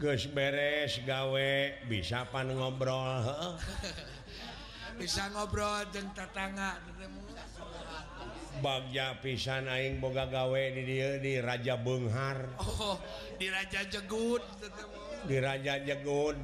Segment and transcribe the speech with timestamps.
[0.00, 1.52] guys beres gawe
[1.92, 3.20] bisa pan ngobrol
[4.98, 6.80] bisa ngobrol danangan
[8.64, 8.84] bag
[9.20, 10.62] pisan naing bogagawe
[11.20, 12.96] di Raja Benghar Oh
[13.36, 14.40] dija jegut
[15.28, 16.38] dija jegun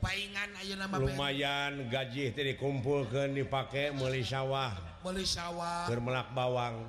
[0.00, 4.72] peng lumayan gaji didikumpulkan dipakai Mel sawah
[5.04, 6.80] Mel sawah berrmeak bawang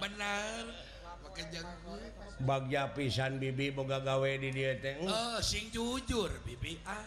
[0.00, 0.64] bener
[2.44, 5.38] bagian pisan Bibi pegagagawai di dia tengo uh.
[5.38, 7.02] eh, sing jujur Bibi ah.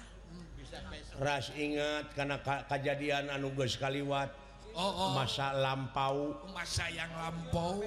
[1.19, 4.29] ras ingat karena kejadian anuge sekaliwat
[4.77, 7.81] oh, oh masa lampau masa yang lampau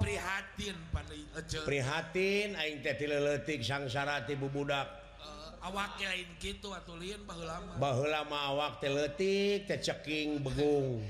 [0.00, 2.46] prihatin paling eh, prihatin
[2.96, 4.84] teleletik sangsararat ibubudak
[5.64, 6.12] awaknya
[7.80, 11.02] bah eh, lama awak teletik keceking Begung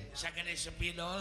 [0.57, 1.21] Spidol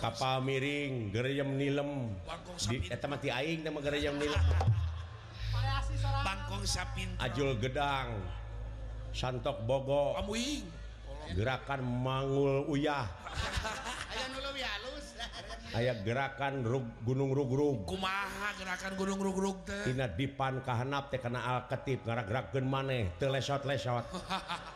[0.00, 3.00] kapal miring gerem Nilemingko
[7.60, 8.08] gedang
[9.12, 10.16] Santok Bogo
[11.36, 13.02] gerakan mangul uyah
[15.74, 16.62] ayat gerakan
[17.02, 17.82] gunungkan
[18.94, 19.18] gunung
[20.16, 20.54] dipan
[21.68, 24.75] ketip gara-gara gen maneh teleshowat haha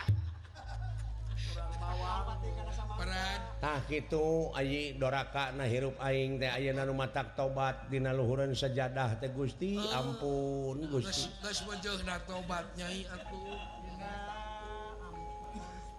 [3.93, 4.63] itu A
[4.97, 10.99] Dorakakna hirup aing aya mata tobat Dina Luhuran sejadah Te Gusti ah, ampun Gu
[12.25, 12.89] tobatnya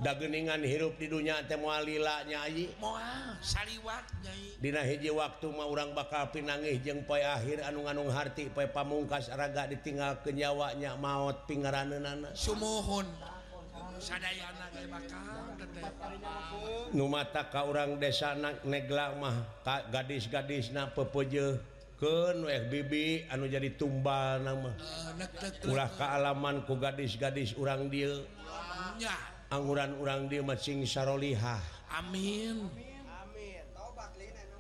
[0.02, 2.42] daingan hirup di dunia temlanya
[4.59, 10.19] Diji waktu mau orang bakal pinangih jeng pay akhir anu anunghati pe pamungkas raga ditinggal
[10.26, 13.07] kenyawanya mautpinggarana Sumohon
[16.90, 21.62] Numata Ka orang Desaneklak mah Ka gadis-gadis nape peje
[22.02, 22.92] ke FBB
[23.30, 24.75] anu jadi tumba nama
[25.62, 28.26] pulah kealamanku gadis-gadis urang dil
[29.54, 31.62] anguran urang dil mascing saliah
[32.02, 32.59] amin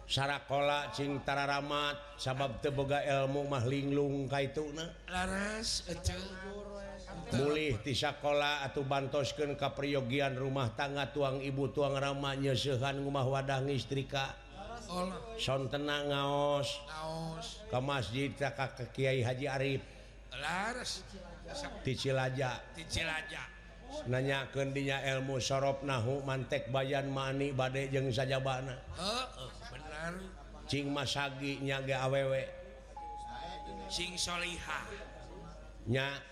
[0.06, 4.70] Sarakola Ctara ramat sabab tebaga elmu mahlinglung Ka itu
[5.10, 5.82] Laras
[7.40, 13.24] ih tiya sekolah atau bantus ke ka priyogian rumah tangga tuang ibu tuang ramanyahan rumah
[13.24, 14.36] wadah istrika
[15.40, 16.84] son tenang ngaos
[17.72, 22.60] ke masjidkak ke Kyai Haji Arifcil aja
[24.08, 25.36] nanya Kendinya ilmu
[25.84, 28.40] Nahu mantek bayan mani bad jeng saja
[30.68, 32.48] Cing Masagi nyage awewek
[33.92, 34.80] singsholiha
[35.88, 36.31] nya ke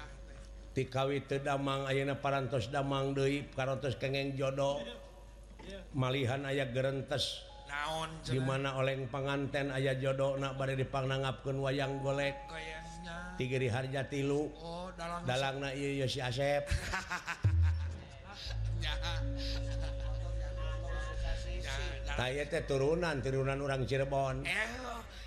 [0.77, 1.89] kawi Damang
[2.23, 4.79] paras Damang du karotos keg jodok
[5.93, 7.43] malihan ayat gers
[8.27, 12.35] gimana oleh panantten ayaah jodoknak bad dipangangga ke wayang golek
[13.39, 14.87] tigir Harja tilu oh,
[15.25, 15.35] Da
[16.03, 16.63] asep
[22.11, 24.43] hanya turunan turunan urang Cirebon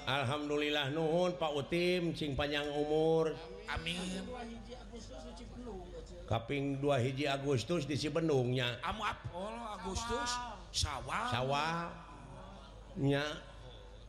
[0.08, 3.36] Alhamdulillah Nuhun Pak Utimcingpan yang umur
[3.68, 4.00] amin
[6.28, 10.28] kaping dua hiji Agustus diisi Benndungnya oh, Agustus
[10.70, 11.72] sawah sawah
[13.00, 13.22] nya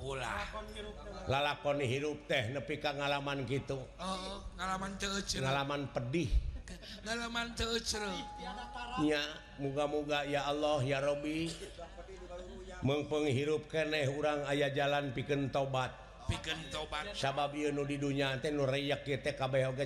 [0.00, 0.30] pula
[1.28, 4.40] lala poghirup teh nepikan halaman gituman oh,
[5.42, 6.30] halaman pedih
[9.58, 11.20] ga-muga ya Allah ya Rob
[12.80, 15.90] mepeghirup keeh urang ayah jalan piken tobat
[17.16, 18.36] sa di dunia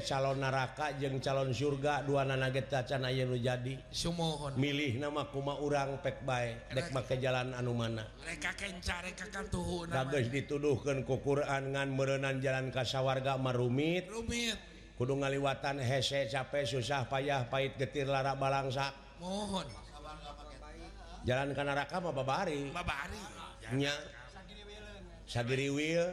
[0.02, 7.14] calon naraka jeng calon surga dua nagetca jadimoho milih nama kuma urang pe byerek make
[7.22, 8.02] jalan anu mana
[9.94, 14.08] habis dituduhkan kukurangan merenan jalan Kasa warga marumiid
[14.96, 19.66] Kudung ngaliwatan hesek capek susah payah pahit getirtir Lara ballangsa mohon
[21.26, 22.02] jalankan neraka
[25.22, 26.12] Sadri will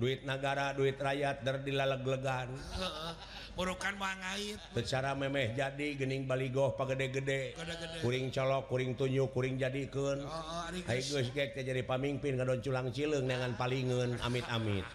[0.00, 2.56] duit negara duitrayaat daridilaleglegan
[3.58, 7.52] burukanit secara memeh jadi gening ba go pak gede-gede
[8.00, 14.86] kuringcolok kuring tunyu kuring oh, oh, jadi ke jadi pamimpin ka culangng dengan palingen amit-mit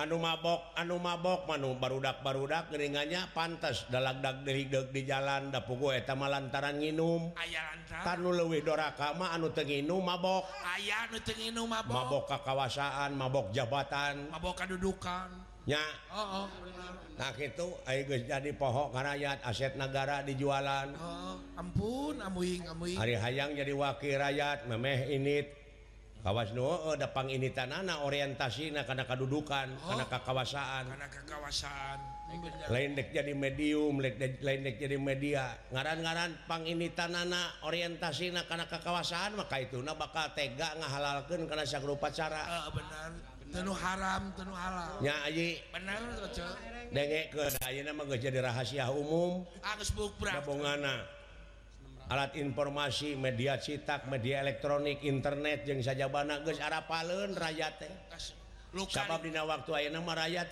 [0.00, 7.36] Anu mabok anu mabok manu barudak barudak inganya pantas Dadaghiideg di jalan dapugueetalantaran minum
[8.16, 8.96] luwi Dora
[9.36, 16.46] Anugin Nu mabokbok kakawasaan mabok jabatan mabok kadudukan Oh, oh
[17.20, 21.36] Nah itu jadi pohokrayaat asett negara dijualan oh, oh.
[21.52, 22.16] ampun
[22.96, 26.56] hayang jadi wakilrayaat meeh inikawawas
[26.96, 31.50] depang ini tanana orientasinak karena kauddukan karena kekawasaan kekawa
[32.96, 34.00] lek jadi medium
[34.80, 41.44] jadi media ngaran-garanpang ini tanana orientasinak karena kekawasaan maka itu nah bakal tega nggak hal-alkan
[41.44, 44.94] karena saya berupa cara bebenar tenuh haram tenuh alam
[48.46, 49.42] rahasia um
[52.10, 57.74] alat informasi media sitak media elektronik internet yang saja bana guys Arab Palenraya
[58.70, 60.42] wakturaya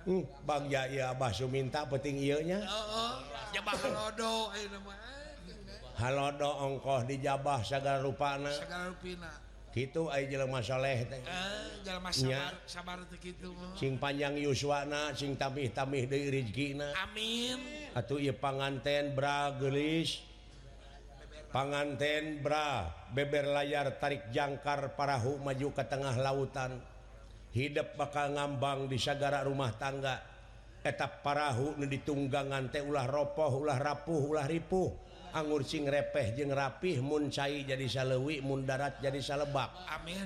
[0.06, 1.10] hmm, Bang Jaya
[1.50, 3.20] minta petingnya oh, oh,
[5.96, 7.02] Halo doongkoh eh, eh, eh.
[7.16, 8.52] dijabah segar ruana
[9.76, 9.92] Eh,
[14.00, 15.36] panjang Yusminten
[21.46, 26.80] panganten bra beber layar tarik jangkar parahu maju ke tengah lautan
[27.52, 30.20] hidup bakal ngambang di sagara rumah tangga
[30.88, 34.88] etap parahu ditunggang ante teh ulah roboh ulah rapuh ulah ripuh
[35.44, 39.68] ngcing repeh jeng rapih Mucahi jadi salewimund darat jadi salebab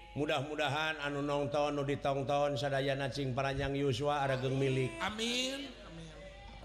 [0.11, 5.71] mudah-mudahan anu nontonudi tongton Sedayana Cing parajang yusua Ara geng milik amin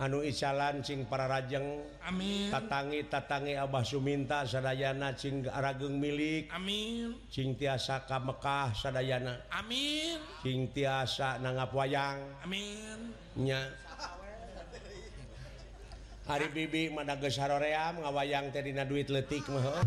[0.02, 1.62] anu Ialan Sing parajeng
[2.10, 11.70] Amintatagitatagi Abahsu minta Sedayana Cinggara geng milik Amin Cingtiasa Ka Mekah Sadayana Amining tiasa nangga
[11.70, 12.98] wayang amin
[16.26, 19.62] Har Bibi Mandagesrorea nga wayang Teina duit letik ma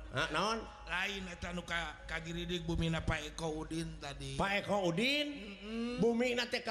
[0.13, 0.59] non
[0.91, 1.79] lainuka
[2.67, 4.35] bumina Pak E Udin tadi
[4.67, 5.27] Udin
[6.03, 6.67] bumi TK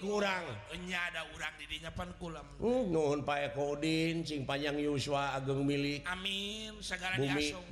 [0.00, 0.48] kurang
[0.88, 6.72] ada u dipanlam Pak Eko Udin simpan yang ysua A milik amin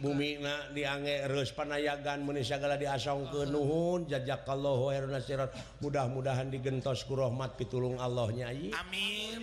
[0.04, 0.44] bumi
[1.56, 3.48] panayagan Indonesiagala diong ke oh.
[3.48, 9.38] Nuhun jajak kalauher nasirat mudah-mudahan digenttoskurahmat ditulung Allah nyayi amin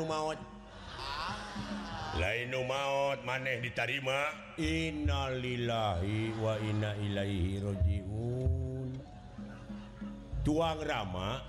[0.09, 0.33] mau
[2.19, 4.17] lain maut maneh ditarima
[4.61, 6.53] innalillahi wa
[10.45, 11.48] tua Rama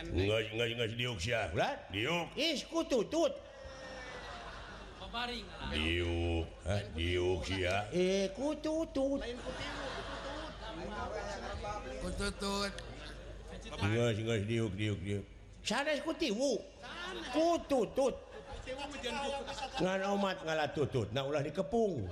[21.44, 22.06] di kepung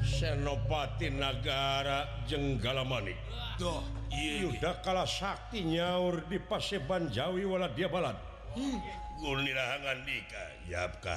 [0.00, 3.16] senopati negara jenggala Manik
[3.58, 11.16] tuh udah kalah Sakti nyaur di Passeban Jawi wala dia balatgulangan nikah Yaapkah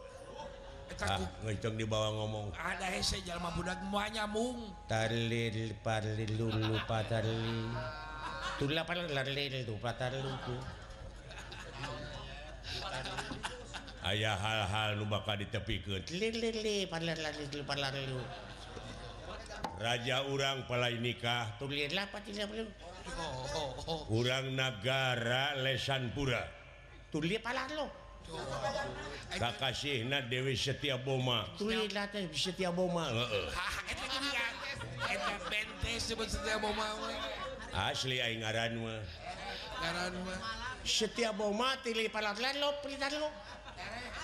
[0.99, 1.15] Ah,
[1.47, 2.83] ngceng di bawah ngomong ada
[14.01, 16.01] aya hal-hal luba ditepikan
[19.81, 21.97] Raja urang pala nikah u oh,
[23.87, 24.39] oh, oh.
[24.53, 26.41] negara lesan pura
[27.09, 27.87] tuli pala lo
[28.31, 31.47] punya Kakak Syat Dewi setiap boma
[32.35, 33.05] setiap boma
[37.75, 38.17] asli
[40.83, 41.71] setiap boma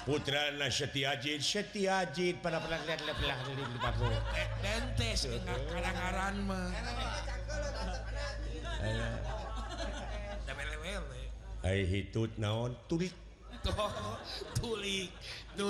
[0.03, 2.95] putra naiaji Seiajid pada pelaja
[11.67, 13.01] Hai itu naon tu
[14.61, 15.09] tuli
[15.57, 15.67] tu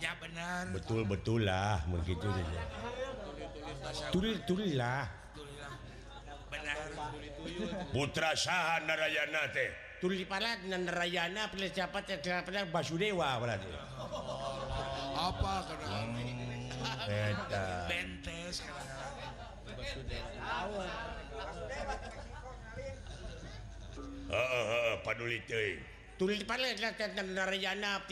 [0.00, 2.28] ya benar betul-betul lah begitu
[4.44, 5.08] tulilah
[7.94, 9.70] Putra Sahan Narayana teh
[10.02, 13.68] tuli pala Narayana pilih siapa terkenal pernah Basudewa berarti
[15.16, 18.60] apa karena hmm, beda bentes
[24.26, 25.78] Heeh, paduli teuing.
[26.18, 26.66] Tuli pala
[27.14, 28.02] Narayana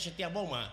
[0.00, 0.72] setiap boma.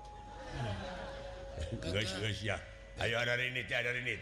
[3.01, 4.15] Aayo ini ti ini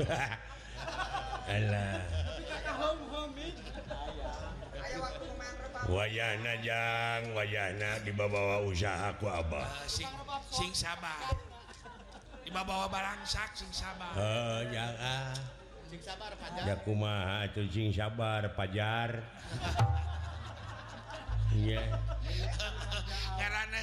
[0.07, 0.39] ha
[5.97, 6.53] wayana
[7.35, 10.05] wayana di babawa usaha aku Abah ah, sing
[10.71, 15.33] sabartiba bawa barang sak sing sabarmauh oh, ah.
[15.89, 15.97] sing
[17.99, 19.09] sabar Pajar
[21.51, 21.81] Iiya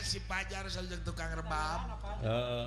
[0.08, 1.80] si Pajar sal tukang rebam
[2.24, 2.66] oh, oh.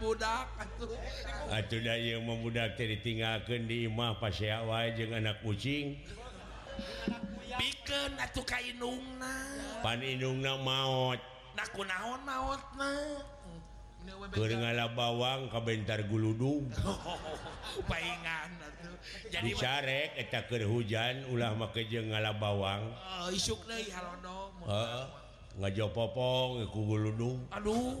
[0.00, 0.46] budak
[2.24, 5.96] memdak daritingken dimah paswa je anak kucing
[14.36, 16.64] maut bawang kabentar guudung
[19.34, 22.88] jadi Syre kita ke hujan ulama ke jegalala bawang
[24.64, 28.00] oh, popongkuung Aduh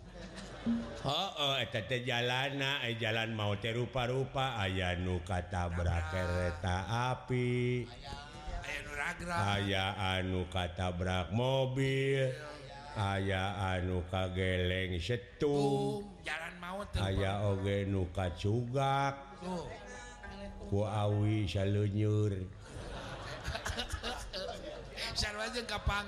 [0.63, 6.77] punya ho tete jalana eh jalan mau terupa-rupa aya nu katabrak reta
[7.11, 7.85] api
[9.41, 12.29] aya anu kata brak mobil
[12.93, 15.99] aya anu ka geleng setu
[16.61, 19.17] mau aya oge nu ka jugak
[20.69, 22.37] kuawi salunnyur
[25.87, 26.07] pan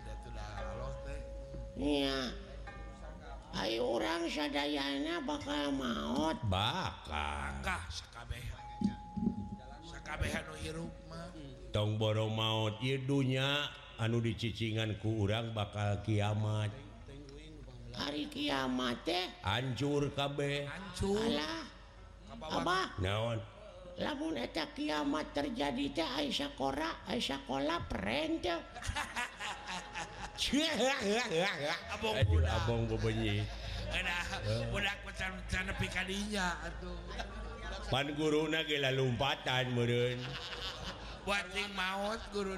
[1.81, 2.29] punya
[3.57, 7.57] Hai Ayu orang sedayana bakal maut bakal
[11.73, 13.65] Tongboro maut Idunya
[13.97, 16.69] anu dicicinganku kurang bakal kiamat
[17.97, 19.01] hari kiamat
[19.45, 20.65] anjur KB
[23.01, 23.37] naon
[24.73, 28.23] kiamat terjadinya Aisyakora Aisya sekolah Pre
[38.01, 39.65] hanyigurula lumpatan
[41.21, 41.45] buat
[41.77, 42.57] mautguru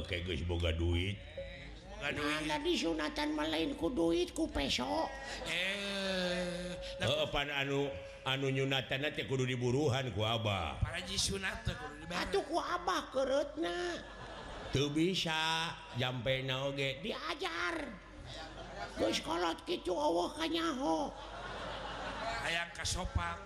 [0.00, 5.08] Oke Guymoga duitlain ku duitku besok
[5.48, 7.02] eh,
[7.52, 7.90] anu
[8.26, 8.80] anu Yuna
[9.28, 10.38] kudu di buruhan gua
[13.12, 13.48] keut
[14.74, 19.12] tuh bisa jampe nage diajarnya
[22.46, 23.45] aya ke soopa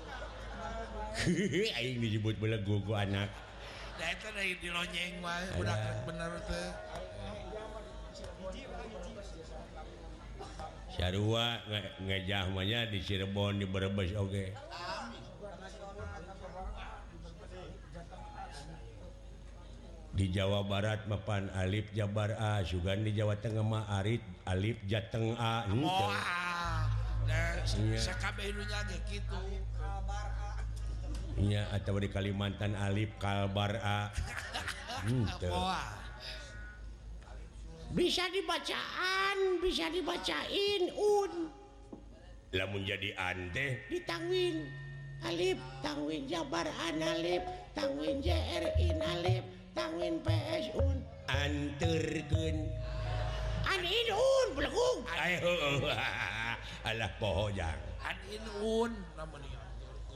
[1.85, 3.27] ini disebut belegu ke anak
[4.31, 4.71] be
[12.07, 14.45] ngejah di Cirebon diberbes oke
[20.11, 25.63] di Jawa Barat mappan Aif Jabar a juga di Jawa Tengah Ma Arid Aif Jategah
[31.33, 33.75] punya atau dari Kalimantan Alib Kalbar
[35.07, 35.25] hmm,
[37.95, 44.57] bisa dibacaan bisa dibacainlah menjadi andeh diangguin
[45.79, 45.93] ta
[46.27, 47.41] jabarlib
[48.25, 48.33] j
[56.81, 57.77] Allah poho yang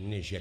[0.03, 0.41] Indonesia